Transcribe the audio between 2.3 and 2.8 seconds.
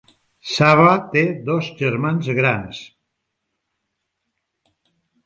grans.